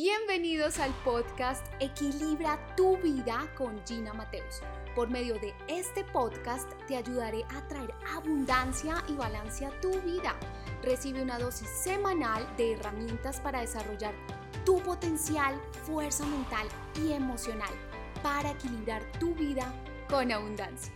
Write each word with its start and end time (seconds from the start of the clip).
Bienvenidos 0.00 0.78
al 0.78 0.94
podcast 1.02 1.66
Equilibra 1.80 2.56
tu 2.76 2.96
vida 2.98 3.52
con 3.56 3.84
Gina 3.84 4.14
Mateus. 4.14 4.60
Por 4.94 5.10
medio 5.10 5.34
de 5.40 5.52
este 5.66 6.04
podcast 6.04 6.70
te 6.86 6.94
ayudaré 6.94 7.42
a 7.50 7.66
traer 7.66 7.92
abundancia 8.14 9.02
y 9.08 9.14
balance 9.14 9.66
a 9.66 9.80
tu 9.80 9.90
vida. 10.02 10.38
Recibe 10.84 11.20
una 11.20 11.40
dosis 11.40 11.68
semanal 11.68 12.46
de 12.56 12.74
herramientas 12.74 13.40
para 13.40 13.60
desarrollar 13.60 14.14
tu 14.64 14.80
potencial, 14.84 15.60
fuerza 15.82 16.24
mental 16.26 16.68
y 17.02 17.10
emocional 17.10 17.74
para 18.22 18.52
equilibrar 18.52 19.02
tu 19.18 19.34
vida 19.34 19.74
con 20.08 20.30
abundancia. 20.30 20.92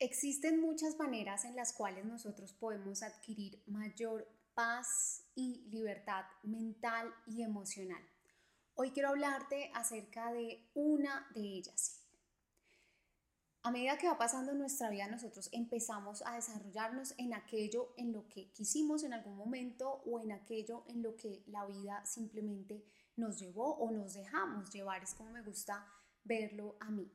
Existen 0.00 0.60
muchas 0.60 0.98
maneras 0.98 1.44
en 1.44 1.54
las 1.54 1.72
cuales 1.72 2.06
nosotros 2.06 2.54
podemos 2.54 3.04
adquirir 3.04 3.62
mayor 3.68 4.26
paz 4.56 5.22
y 5.34 5.68
libertad 5.68 6.24
mental 6.42 7.14
y 7.26 7.42
emocional. 7.42 8.02
Hoy 8.74 8.90
quiero 8.90 9.10
hablarte 9.10 9.70
acerca 9.74 10.32
de 10.32 10.66
una 10.72 11.28
de 11.34 11.42
ellas. 11.42 12.00
A 13.62 13.70
medida 13.70 13.98
que 13.98 14.08
va 14.08 14.16
pasando 14.16 14.54
nuestra 14.54 14.88
vida, 14.88 15.08
nosotros 15.08 15.50
empezamos 15.52 16.22
a 16.24 16.36
desarrollarnos 16.36 17.14
en 17.18 17.34
aquello 17.34 17.92
en 17.98 18.14
lo 18.14 18.26
que 18.28 18.50
quisimos 18.52 19.04
en 19.04 19.12
algún 19.12 19.36
momento 19.36 20.02
o 20.06 20.20
en 20.20 20.32
aquello 20.32 20.84
en 20.88 21.02
lo 21.02 21.16
que 21.16 21.44
la 21.48 21.66
vida 21.66 22.06
simplemente 22.06 22.82
nos 23.16 23.38
llevó 23.38 23.76
o 23.76 23.90
nos 23.90 24.14
dejamos 24.14 24.70
llevar. 24.72 25.02
Es 25.02 25.12
como 25.12 25.32
me 25.32 25.42
gusta 25.42 25.86
verlo 26.24 26.78
a 26.80 26.90
mí. 26.90 27.12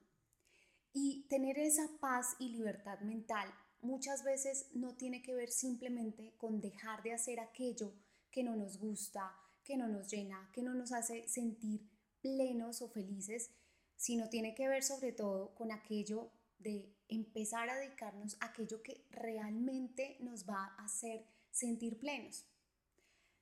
Y 0.93 1.26
tener 1.27 1.57
esa 1.57 1.89
paz 1.99 2.35
y 2.37 2.49
libertad 2.49 2.99
mental 2.99 3.51
muchas 3.81 4.23
veces 4.23 4.67
no 4.73 4.95
tiene 4.95 5.21
que 5.21 5.34
ver 5.34 5.52
simplemente 5.52 6.34
con 6.38 6.62
dejar 6.62 7.03
de 7.03 7.13
hacer 7.13 7.40
aquello 7.40 7.94
que 8.30 8.44
no 8.44 8.55
nos 8.55 8.77
gusta, 8.77 9.35
que 9.63 9.77
no 9.77 9.88
nos 9.88 10.12
llena, 10.12 10.49
que 10.54 10.63
no 10.63 10.73
nos 10.73 10.91
hace 10.91 11.27
sentir 11.27 11.90
plenos 12.21 12.81
o 12.81 12.90
felices, 12.90 13.51
sino 13.96 14.29
tiene 14.29 14.55
que 14.55 14.68
ver 14.68 14.84
sobre 14.84 15.12
todo 15.12 15.54
con 15.55 15.71
aquello 15.71 16.32
de 16.60 16.96
empezar 17.07 17.70
a 17.70 17.76
dedicarnos 17.76 18.38
a 18.40 18.48
aquello 18.48 18.82
que 18.82 19.05
realmente 19.10 20.18
nos 20.21 20.48
va 20.48 20.76
a 20.77 20.85
hacer 20.85 21.26
sentir 21.49 21.99
plenos. 21.99 22.48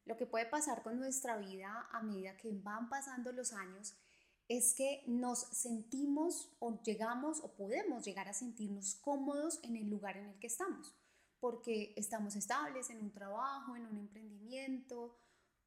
Lo 0.06 0.18
que 0.18 0.26
puede 0.26 0.46
pasar 0.46 0.82
con 0.82 1.00
nuestra 1.00 1.38
vida 1.38 1.88
a 1.92 2.02
medida 2.02 2.38
que 2.38 2.52
van 2.52 2.90
pasando 2.90 3.32
los 3.32 3.54
años 3.54 3.96
es 4.50 4.74
que 4.74 5.04
nos 5.06 5.42
sentimos 5.52 6.52
o 6.60 6.82
llegamos 6.82 7.40
o 7.42 7.54
podemos 7.54 8.04
llegar 8.04 8.28
a 8.28 8.34
sentirnos 8.34 8.96
cómodos 8.96 9.60
en 9.64 9.76
el 9.76 9.88
lugar 9.88 10.18
en 10.18 10.26
el 10.26 10.40
que 10.40 10.48
estamos, 10.48 10.96
porque 11.40 11.94
estamos 11.96 12.36
estables 12.36 12.90
en 12.90 13.00
un 13.00 13.12
trabajo, 13.12 13.76
en 13.76 13.86
un 13.86 13.98
emprendimiento, 13.98 15.16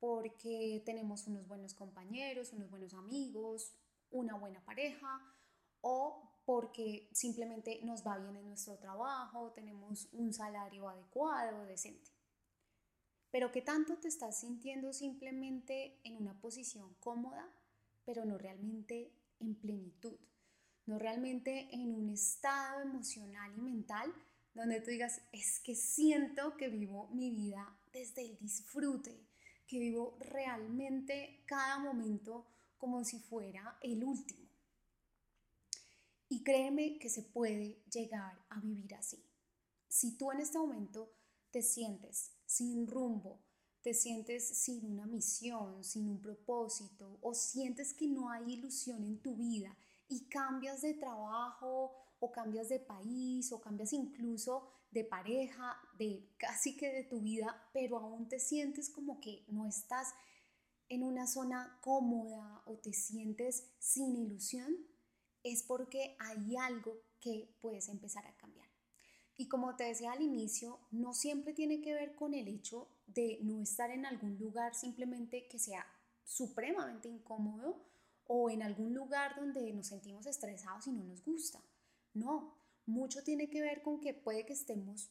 porque 0.00 0.82
tenemos 0.84 1.28
unos 1.28 1.46
buenos 1.46 1.74
compañeros, 1.74 2.52
unos 2.52 2.70
buenos 2.70 2.92
amigos, 2.92 3.72
una 4.10 4.34
buena 4.34 4.64
pareja 4.64 5.32
o 5.80 6.40
porque 6.44 7.08
simplemente 7.12 7.80
nos 7.84 8.04
va 8.04 8.18
bien 8.18 8.36
en 8.36 8.48
nuestro 8.48 8.78
trabajo, 8.78 9.52
tenemos 9.52 10.08
un 10.12 10.32
salario 10.32 10.88
adecuado, 10.88 11.66
decente. 11.66 12.10
Pero 13.30 13.52
¿qué 13.52 13.62
tanto 13.62 13.96
te 13.98 14.08
estás 14.08 14.40
sintiendo 14.40 14.92
simplemente 14.92 16.00
en 16.02 16.16
una 16.16 16.40
posición 16.40 16.94
cómoda 16.98 17.48
pero 18.04 18.24
no 18.24 18.38
realmente 18.38 19.12
en 19.40 19.54
plenitud, 19.54 20.18
no 20.86 20.98
realmente 20.98 21.68
en 21.72 21.94
un 21.94 22.10
estado 22.10 22.80
emocional 22.82 23.52
y 23.56 23.60
mental 23.60 24.12
donde 24.54 24.80
tú 24.80 24.90
digas, 24.90 25.22
es 25.32 25.60
que 25.60 25.74
siento 25.74 26.56
que 26.56 26.68
vivo 26.68 27.08
mi 27.08 27.30
vida 27.30 27.78
desde 27.92 28.22
el 28.22 28.38
disfrute, 28.38 29.26
que 29.66 29.78
vivo 29.78 30.18
realmente 30.20 31.42
cada 31.46 31.78
momento 31.78 32.46
como 32.76 33.04
si 33.04 33.18
fuera 33.18 33.78
el 33.80 34.04
último. 34.04 34.48
Y 36.28 36.42
créeme 36.42 36.98
que 36.98 37.08
se 37.08 37.22
puede 37.22 37.82
llegar 37.90 38.44
a 38.48 38.60
vivir 38.60 38.94
así. 38.94 39.24
Si 39.88 40.16
tú 40.16 40.32
en 40.32 40.40
este 40.40 40.58
momento 40.58 41.14
te 41.50 41.62
sientes 41.62 42.32
sin 42.46 42.86
rumbo, 42.86 43.42
te 43.82 43.94
sientes 43.94 44.46
sin 44.46 44.84
una 44.84 45.06
misión, 45.06 45.82
sin 45.82 46.08
un 46.08 46.20
propósito 46.20 47.18
o 47.20 47.34
sientes 47.34 47.92
que 47.92 48.06
no 48.06 48.30
hay 48.30 48.52
ilusión 48.52 49.04
en 49.04 49.20
tu 49.20 49.34
vida 49.36 49.76
y 50.08 50.26
cambias 50.26 50.82
de 50.82 50.94
trabajo 50.94 51.92
o 52.20 52.30
cambias 52.30 52.68
de 52.68 52.78
país 52.78 53.50
o 53.52 53.60
cambias 53.60 53.92
incluso 53.92 54.68
de 54.90 55.04
pareja, 55.04 55.76
de 55.98 56.28
casi 56.38 56.76
que 56.76 56.92
de 56.92 57.04
tu 57.04 57.20
vida, 57.20 57.70
pero 57.72 57.98
aún 57.98 58.28
te 58.28 58.38
sientes 58.38 58.88
como 58.88 59.20
que 59.20 59.44
no 59.48 59.66
estás 59.66 60.14
en 60.88 61.02
una 61.02 61.26
zona 61.26 61.78
cómoda 61.80 62.62
o 62.66 62.76
te 62.76 62.92
sientes 62.92 63.72
sin 63.78 64.16
ilusión, 64.16 64.76
es 65.42 65.62
porque 65.62 66.16
hay 66.20 66.56
algo 66.56 67.00
que 67.18 67.56
puedes 67.60 67.88
empezar 67.88 68.26
a 68.26 68.36
cambiar. 68.36 68.71
Y 69.42 69.48
como 69.48 69.74
te 69.74 69.82
decía 69.82 70.12
al 70.12 70.22
inicio, 70.22 70.78
no 70.92 71.14
siempre 71.14 71.52
tiene 71.52 71.80
que 71.80 71.94
ver 71.94 72.14
con 72.14 72.32
el 72.32 72.46
hecho 72.46 72.86
de 73.08 73.40
no 73.42 73.60
estar 73.60 73.90
en 73.90 74.06
algún 74.06 74.38
lugar 74.38 74.76
simplemente 74.76 75.48
que 75.48 75.58
sea 75.58 75.84
supremamente 76.22 77.08
incómodo 77.08 77.84
o 78.28 78.50
en 78.50 78.62
algún 78.62 78.94
lugar 78.94 79.34
donde 79.34 79.72
nos 79.72 79.88
sentimos 79.88 80.26
estresados 80.26 80.86
y 80.86 80.92
no 80.92 81.02
nos 81.02 81.24
gusta. 81.24 81.60
No, 82.14 82.54
mucho 82.86 83.24
tiene 83.24 83.50
que 83.50 83.62
ver 83.62 83.82
con 83.82 84.00
que 84.00 84.14
puede 84.14 84.46
que 84.46 84.52
estemos 84.52 85.10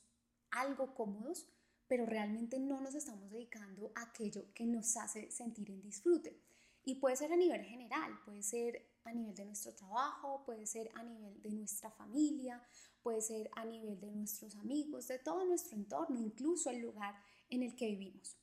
algo 0.49 0.95
cómodos, 0.95 1.49
pero 1.89 2.05
realmente 2.05 2.57
no 2.57 2.79
nos 2.79 2.95
estamos 2.95 3.29
dedicando 3.31 3.91
a 3.95 4.03
aquello 4.03 4.45
que 4.53 4.65
nos 4.65 4.95
hace 4.95 5.29
sentir 5.29 5.69
en 5.71 5.81
disfrute. 5.81 6.39
Y 6.85 6.95
puede 6.95 7.17
ser 7.17 7.33
a 7.33 7.35
nivel 7.35 7.65
general, 7.65 8.17
puede 8.23 8.43
ser 8.43 8.81
a 9.03 9.11
nivel 9.11 9.35
de 9.35 9.43
nuestro 9.43 9.73
trabajo, 9.73 10.41
puede 10.45 10.65
ser 10.65 10.89
a 10.93 11.03
nivel 11.03 11.41
de 11.41 11.51
nuestra 11.51 11.91
familia, 11.91 12.63
puede 13.01 13.21
ser 13.21 13.49
a 13.55 13.65
nivel 13.65 13.99
de 13.99 14.11
nuestros 14.11 14.55
amigos, 14.55 15.07
de 15.07 15.19
todo 15.19 15.45
nuestro 15.45 15.75
entorno, 15.75 16.19
incluso 16.19 16.69
el 16.69 16.81
lugar 16.81 17.15
en 17.49 17.63
el 17.63 17.75
que 17.75 17.87
vivimos. 17.87 18.37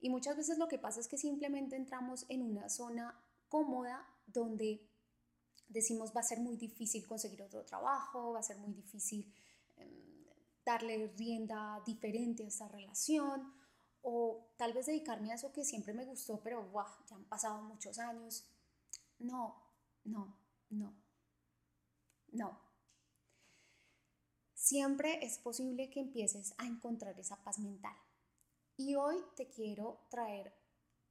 Y 0.00 0.10
muchas 0.10 0.36
veces 0.36 0.58
lo 0.58 0.68
que 0.68 0.78
pasa 0.78 1.00
es 1.00 1.08
que 1.08 1.16
simplemente 1.16 1.76
entramos 1.76 2.26
en 2.28 2.42
una 2.42 2.68
zona 2.68 3.18
cómoda 3.48 4.04
donde 4.26 4.88
decimos 5.68 6.12
va 6.14 6.20
a 6.20 6.24
ser 6.24 6.40
muy 6.40 6.56
difícil 6.56 7.06
conseguir 7.06 7.42
otro 7.42 7.64
trabajo, 7.64 8.32
va 8.32 8.40
a 8.40 8.42
ser 8.42 8.58
muy 8.58 8.72
difícil 8.72 9.32
em, 9.76 10.24
darle 10.64 11.08
rienda 11.16 11.80
diferente 11.86 12.44
a 12.44 12.48
esta 12.48 12.68
relación 12.68 13.54
o 14.02 14.52
tal 14.56 14.72
vez 14.72 14.86
dedicarme 14.86 15.30
a 15.30 15.36
eso 15.36 15.52
que 15.52 15.64
siempre 15.64 15.94
me 15.94 16.04
gustó, 16.04 16.40
pero 16.42 16.68
ya 17.08 17.16
han 17.16 17.24
pasado 17.24 17.62
muchos 17.62 17.98
años. 17.98 18.44
No, 19.20 19.54
no, 20.04 20.36
no, 20.70 20.92
no. 22.32 22.71
Siempre 24.62 25.18
es 25.26 25.38
posible 25.38 25.90
que 25.90 25.98
empieces 25.98 26.54
a 26.56 26.68
encontrar 26.68 27.18
esa 27.18 27.42
paz 27.42 27.58
mental. 27.58 27.96
Y 28.76 28.94
hoy 28.94 29.16
te 29.34 29.48
quiero 29.48 30.06
traer 30.08 30.54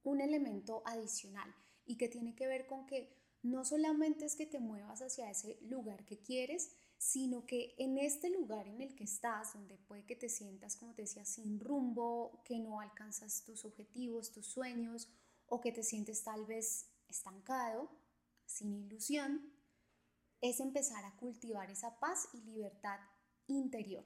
un 0.04 0.22
elemento 0.22 0.82
adicional 0.86 1.54
y 1.84 1.98
que 1.98 2.08
tiene 2.08 2.34
que 2.34 2.46
ver 2.46 2.66
con 2.66 2.86
que 2.86 3.14
no 3.42 3.66
solamente 3.66 4.24
es 4.24 4.36
que 4.36 4.46
te 4.46 4.58
muevas 4.58 5.02
hacia 5.02 5.30
ese 5.30 5.58
lugar 5.60 6.06
que 6.06 6.22
quieres, 6.22 6.74
sino 6.96 7.44
que 7.44 7.74
en 7.76 7.98
este 7.98 8.30
lugar 8.30 8.66
en 8.68 8.80
el 8.80 8.94
que 8.94 9.04
estás, 9.04 9.52
donde 9.52 9.76
puede 9.76 10.06
que 10.06 10.16
te 10.16 10.30
sientas, 10.30 10.76
como 10.76 10.94
te 10.94 11.02
decía, 11.02 11.26
sin 11.26 11.60
rumbo, 11.60 12.42
que 12.46 12.58
no 12.58 12.80
alcanzas 12.80 13.44
tus 13.44 13.66
objetivos, 13.66 14.32
tus 14.32 14.46
sueños, 14.46 15.10
o 15.44 15.60
que 15.60 15.72
te 15.72 15.82
sientes 15.82 16.24
tal 16.24 16.46
vez 16.46 16.86
estancado, 17.06 17.90
sin 18.46 18.72
ilusión, 18.72 19.52
es 20.40 20.58
empezar 20.58 21.04
a 21.04 21.14
cultivar 21.16 21.70
esa 21.70 22.00
paz 22.00 22.30
y 22.32 22.40
libertad 22.40 22.98
interior. 23.46 24.04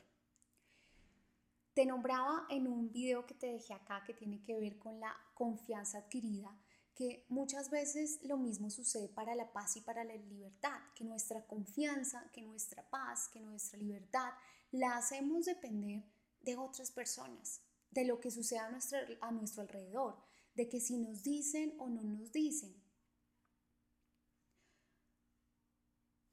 Te 1.74 1.84
nombraba 1.84 2.46
en 2.48 2.66
un 2.68 2.90
video 2.90 3.26
que 3.26 3.34
te 3.34 3.52
dejé 3.52 3.74
acá 3.74 4.02
que 4.04 4.14
tiene 4.14 4.42
que 4.42 4.56
ver 4.56 4.78
con 4.78 4.98
la 4.98 5.14
confianza 5.34 5.98
adquirida 5.98 6.58
que 6.96 7.26
muchas 7.28 7.68
veces 7.68 8.18
lo 8.22 8.38
mismo 8.38 8.70
sucede 8.70 9.08
para 9.08 9.34
la 9.34 9.52
paz 9.52 9.76
y 9.76 9.82
para 9.82 10.02
la 10.02 10.16
libertad, 10.16 10.80
que 10.94 11.04
nuestra 11.04 11.46
confianza, 11.46 12.30
que 12.32 12.40
nuestra 12.40 12.88
paz, 12.88 13.28
que 13.28 13.38
nuestra 13.38 13.78
libertad 13.78 14.32
la 14.72 14.96
hacemos 14.96 15.44
depender 15.44 16.02
de 16.40 16.56
otras 16.56 16.90
personas, 16.90 17.60
de 17.90 18.06
lo 18.06 18.18
que 18.18 18.30
sucede 18.30 18.70
nuestro, 18.70 18.98
a 19.20 19.30
nuestro 19.30 19.60
alrededor, 19.60 20.16
de 20.54 20.70
que 20.70 20.80
si 20.80 20.96
nos 20.96 21.22
dicen 21.22 21.74
o 21.78 21.90
no 21.90 22.02
nos 22.02 22.32
dicen. 22.32 22.74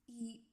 Y 0.08 0.48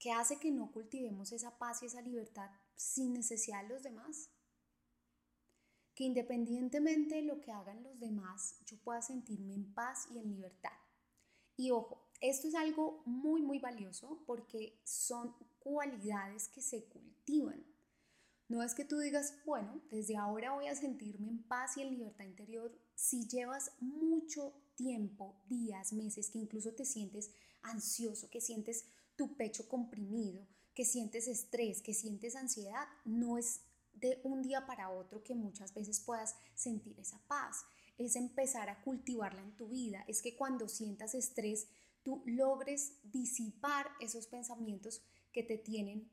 que 0.00 0.10
hace 0.10 0.40
que 0.40 0.50
no 0.50 0.72
cultivemos 0.72 1.30
esa 1.30 1.56
paz 1.56 1.82
y 1.82 1.86
esa 1.86 2.02
libertad 2.02 2.50
sin 2.74 3.12
necesidad 3.12 3.62
de 3.62 3.68
los 3.68 3.84
demás 3.84 4.30
que 6.00 6.04
independientemente 6.04 7.16
de 7.16 7.22
lo 7.22 7.42
que 7.42 7.52
hagan 7.52 7.82
los 7.82 8.00
demás, 8.00 8.56
yo 8.64 8.78
pueda 8.78 9.02
sentirme 9.02 9.52
en 9.52 9.74
paz 9.74 10.08
y 10.10 10.18
en 10.18 10.30
libertad. 10.30 10.72
Y 11.58 11.72
ojo, 11.72 12.08
esto 12.22 12.48
es 12.48 12.54
algo 12.54 13.02
muy, 13.04 13.42
muy 13.42 13.58
valioso 13.58 14.22
porque 14.26 14.80
son 14.82 15.34
cualidades 15.58 16.48
que 16.48 16.62
se 16.62 16.84
cultivan. 16.84 17.62
No 18.48 18.62
es 18.62 18.74
que 18.74 18.86
tú 18.86 18.98
digas, 18.98 19.34
bueno, 19.44 19.82
desde 19.90 20.16
ahora 20.16 20.52
voy 20.52 20.68
a 20.68 20.74
sentirme 20.74 21.28
en 21.28 21.42
paz 21.42 21.76
y 21.76 21.82
en 21.82 21.90
libertad 21.90 22.24
interior 22.24 22.74
si 22.94 23.28
llevas 23.28 23.70
mucho 23.78 24.54
tiempo, 24.76 25.36
días, 25.50 25.92
meses, 25.92 26.30
que 26.30 26.38
incluso 26.38 26.72
te 26.72 26.86
sientes 26.86 27.30
ansioso, 27.60 28.30
que 28.30 28.40
sientes 28.40 28.86
tu 29.20 29.36
pecho 29.36 29.68
comprimido, 29.68 30.46
que 30.72 30.86
sientes 30.86 31.28
estrés, 31.28 31.82
que 31.82 31.92
sientes 31.92 32.36
ansiedad, 32.36 32.88
no 33.04 33.36
es 33.36 33.60
de 33.92 34.18
un 34.24 34.40
día 34.40 34.64
para 34.64 34.88
otro 34.88 35.22
que 35.22 35.34
muchas 35.34 35.74
veces 35.74 36.00
puedas 36.00 36.36
sentir 36.54 36.98
esa 36.98 37.20
paz. 37.28 37.66
Es 37.98 38.16
empezar 38.16 38.70
a 38.70 38.80
cultivarla 38.80 39.42
en 39.42 39.54
tu 39.58 39.68
vida. 39.68 40.02
Es 40.08 40.22
que 40.22 40.36
cuando 40.36 40.68
sientas 40.68 41.14
estrés, 41.14 41.68
tú 42.02 42.22
logres 42.24 42.94
disipar 43.02 43.88
esos 44.00 44.26
pensamientos 44.26 45.02
que 45.32 45.42
te 45.42 45.58
tienen 45.58 46.10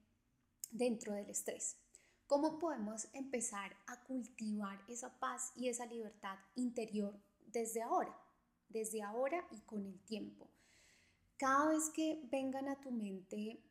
dentro 0.70 1.14
del 1.14 1.30
estrés. 1.30 1.78
¿Cómo 2.26 2.60
podemos 2.60 3.08
empezar 3.14 3.74
a 3.88 4.04
cultivar 4.04 4.84
esa 4.90 5.18
paz 5.18 5.54
y 5.56 5.70
esa 5.70 5.86
libertad 5.86 6.40
interior 6.56 7.18
desde 7.46 7.84
ahora? 7.84 8.20
Desde 8.68 9.02
ahora 9.02 9.48
y 9.52 9.62
con 9.62 9.86
el 9.86 9.98
tiempo. 10.02 10.50
Cada 11.38 11.70
vez 11.70 11.90
que 11.92 12.20
vengan 12.32 12.68
a 12.68 12.80
tu 12.80 12.92
mente 12.92 13.62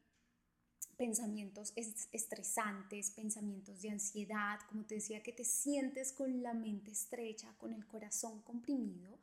pensamientos 0.96 1.72
estresantes, 1.76 3.10
pensamientos 3.10 3.82
de 3.82 3.90
ansiedad, 3.90 4.58
como 4.68 4.84
te 4.84 4.96
decía, 4.96 5.22
que 5.22 5.32
te 5.32 5.44
sientes 5.44 6.12
con 6.12 6.42
la 6.42 6.54
mente 6.54 6.90
estrecha, 6.90 7.54
con 7.58 7.74
el 7.74 7.86
corazón 7.86 8.40
comprimido, 8.42 9.18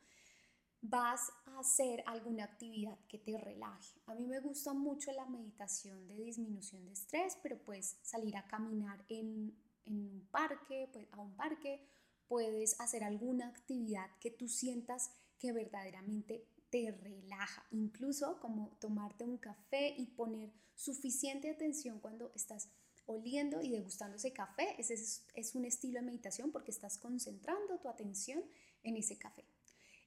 vas 0.81 1.31
a 1.45 1.59
hacer 1.59 2.03
alguna 2.05 2.43
actividad 2.43 2.99
que 3.07 3.17
te 3.17 3.37
relaje. 3.37 4.01
A 4.05 4.13
mí 4.13 4.27
me 4.27 4.39
gusta 4.39 4.73
mucho 4.73 5.11
la 5.13 5.25
meditación 5.25 6.07
de 6.07 6.17
disminución 6.17 6.85
de 6.85 6.91
estrés, 6.91 7.37
pero 7.41 7.57
puedes 7.57 7.97
salir 8.03 8.35
a 8.35 8.45
caminar 8.47 9.03
en, 9.07 9.57
un 9.85 10.27
parque, 10.31 10.89
pues, 10.91 11.07
a 11.11 11.21
un 11.21 11.35
parque, 11.35 11.81
puedes 12.27 12.79
hacer 12.79 13.03
alguna 13.03 13.47
actividad 13.47 14.09
que 14.19 14.31
tú 14.31 14.47
sientas 14.47 15.11
que 15.43 15.51
verdaderamente 15.51 16.47
te 16.69 16.89
relaja, 16.89 17.67
incluso 17.71 18.39
como 18.39 18.77
tomarte 18.79 19.25
un 19.25 19.37
café 19.37 19.93
y 19.97 20.05
poner 20.05 20.53
suficiente 20.73 21.49
atención 21.49 21.99
cuando 21.99 22.31
estás 22.33 22.69
oliendo 23.07 23.61
y 23.61 23.69
degustando 23.69 24.15
ese 24.15 24.31
café. 24.31 24.73
Ese 24.77 24.93
es, 24.93 25.53
un 25.53 25.65
estilo 25.65 25.99
de 25.99 26.05
meditación 26.05 26.53
porque 26.53 26.71
estás 26.71 26.97
concentrando 26.97 27.77
tu 27.77 27.89
atención 27.89 28.41
en 28.83 28.95
ese 28.95 29.17
café. 29.17 29.43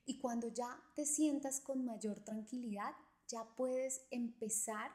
Y 0.07 0.21
cuando 0.21 0.49
ya 0.49 0.83
te 0.95 1.05
sientas 1.05 1.61
con 1.61 1.85
mayor 1.85 2.21
tranquilidad, 2.21 2.95
ya 3.29 3.45
puedes 3.59 4.07
empezar 4.11 4.91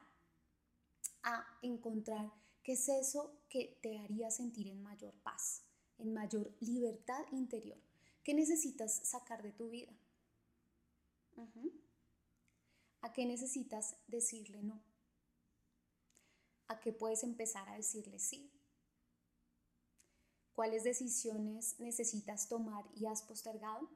a 1.21 1.45
encontrar 1.61 2.33
qué 2.63 2.73
es 2.73 2.89
eso 2.89 3.43
que 3.47 3.77
te 3.83 3.99
haría 3.99 4.31
sentir 4.31 4.69
en 4.69 4.81
mayor 4.81 5.13
paz, 5.21 5.65
en 5.99 6.15
mayor 6.15 6.51
libertad 6.61 7.27
interior. 7.31 7.77
¿Qué 8.23 8.33
necesitas 8.33 9.07
sacar 9.07 9.43
de 9.43 9.51
tu 9.51 9.69
vida? 9.69 9.95
¿A 13.01 13.13
qué 13.13 13.25
necesitas 13.25 13.95
decirle 14.07 14.61
no? 14.63 14.83
¿A 16.67 16.79
qué 16.79 16.93
puedes 16.93 17.23
empezar 17.23 17.67
a 17.67 17.75
decirle 17.75 18.19
sí? 18.19 18.51
¿Cuáles 20.53 20.83
decisiones 20.83 21.79
necesitas 21.79 22.47
tomar 22.47 22.85
y 22.95 23.07
has 23.07 23.23
postergado? 23.23 23.89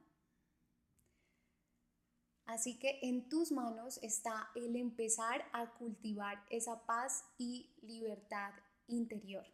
Así 2.46 2.78
que 2.78 3.00
en 3.02 3.28
tus 3.28 3.50
manos 3.50 3.98
está 4.02 4.50
el 4.54 4.76
empezar 4.76 5.48
a 5.52 5.74
cultivar 5.74 6.44
esa 6.48 6.86
paz 6.86 7.24
y 7.38 7.74
libertad 7.82 8.52
interior. 8.86 9.44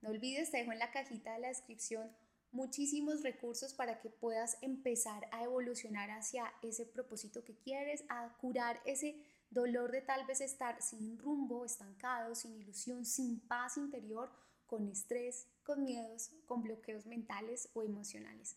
No 0.00 0.10
olvides, 0.10 0.50
te 0.50 0.58
dejo 0.58 0.72
en 0.72 0.78
la 0.78 0.92
cajita 0.92 1.32
de 1.34 1.40
la 1.40 1.48
descripción 1.48 2.16
muchísimos 2.52 3.22
recursos 3.22 3.74
para 3.74 4.00
que 4.00 4.10
puedas 4.10 4.58
empezar 4.60 5.28
a 5.32 5.44
evolucionar 5.44 6.10
hacia 6.10 6.52
ese 6.62 6.86
propósito 6.86 7.44
que 7.44 7.56
quieres, 7.56 8.04
a 8.08 8.36
curar 8.38 8.80
ese 8.84 9.16
dolor 9.50 9.90
de 9.90 10.00
tal 10.00 10.26
vez 10.26 10.40
estar 10.40 10.80
sin 10.80 11.18
rumbo, 11.18 11.64
estancado, 11.64 12.34
sin 12.34 12.54
ilusión, 12.56 13.04
sin 13.04 13.40
paz 13.40 13.76
interior, 13.76 14.30
con 14.66 14.88
estrés, 14.88 15.48
con 15.64 15.82
miedos, 15.82 16.30
con 16.46 16.62
bloqueos 16.62 17.06
mentales 17.06 17.68
o 17.74 17.82
emocionales. 17.82 18.56